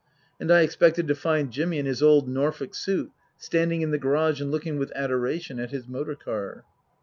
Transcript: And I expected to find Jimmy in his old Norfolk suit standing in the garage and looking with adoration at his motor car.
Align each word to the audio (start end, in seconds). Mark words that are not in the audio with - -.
And 0.39 0.49
I 0.51 0.61
expected 0.61 1.07
to 1.09 1.13
find 1.13 1.51
Jimmy 1.51 1.77
in 1.77 1.85
his 1.85 2.01
old 2.01 2.27
Norfolk 2.27 2.73
suit 2.73 3.11
standing 3.37 3.83
in 3.83 3.91
the 3.91 3.99
garage 3.99 4.41
and 4.41 4.49
looking 4.49 4.79
with 4.79 4.91
adoration 4.95 5.59
at 5.59 5.69
his 5.69 5.87
motor 5.87 6.15
car. 6.15 6.63